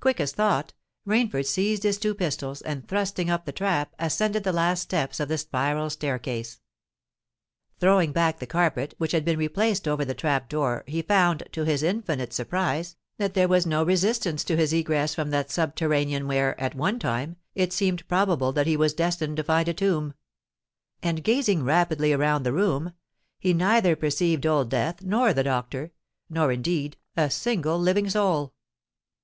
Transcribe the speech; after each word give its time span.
Quick 0.00 0.18
as 0.18 0.32
thought, 0.32 0.72
Rainford 1.06 1.46
seized 1.46 1.84
his 1.84 2.00
pistols, 2.00 2.60
and 2.62 2.88
thrusting 2.88 3.30
up 3.30 3.44
the 3.44 3.52
trap, 3.52 3.94
ascended 4.00 4.42
the 4.42 4.52
last 4.52 4.80
few 4.80 4.86
steps 4.88 5.20
of 5.20 5.28
the 5.28 5.38
spiral 5.38 5.88
staircase. 5.90 6.58
Throwing 7.78 8.10
back 8.10 8.40
the 8.40 8.48
carpet 8.48 8.94
which 8.98 9.12
had 9.12 9.24
been 9.24 9.38
replaced 9.38 9.86
over 9.86 10.04
the 10.04 10.12
trap 10.12 10.48
door, 10.48 10.82
he 10.88 11.02
found, 11.02 11.44
to 11.52 11.62
his 11.62 11.84
infinite 11.84 12.32
surprise, 12.32 12.96
that 13.18 13.34
there 13.34 13.46
was 13.46 13.64
no 13.64 13.84
resistance 13.84 14.42
to 14.42 14.56
his 14.56 14.72
egress 14.72 15.14
from 15.14 15.30
that 15.30 15.52
subterranean 15.52 16.26
where, 16.26 16.60
at 16.60 16.74
one 16.74 16.98
time, 16.98 17.36
it 17.54 17.72
seemed 17.72 18.08
probable 18.08 18.50
that 18.50 18.66
he 18.66 18.76
was 18.76 18.92
destined 18.92 19.36
to 19.36 19.44
find 19.44 19.68
a 19.68 19.72
tomb; 19.72 20.14
and, 21.00 21.22
gazing 21.22 21.62
rapidly 21.62 22.12
around 22.12 22.42
the 22.42 22.52
room, 22.52 22.92
he 23.38 23.54
neither 23.54 23.94
perceived 23.94 24.46
Old 24.46 24.68
Death 24.68 25.02
nor 25.04 25.32
the 25.32 25.44
Doctor—nor 25.44 26.50
indeed 26.50 26.96
a 27.16 27.30
single 27.30 27.78
living 27.78 28.10
soul. 28.10 28.52